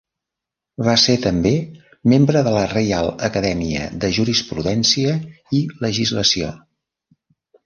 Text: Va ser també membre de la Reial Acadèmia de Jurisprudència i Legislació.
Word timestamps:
Va 0.85 0.93
ser 1.01 1.13
també 1.25 1.51
membre 2.13 2.41
de 2.47 2.53
la 2.55 2.63
Reial 2.71 3.09
Acadèmia 3.27 3.85
de 4.05 4.11
Jurisprudència 4.17 5.15
i 5.61 5.61
Legislació. 5.87 6.51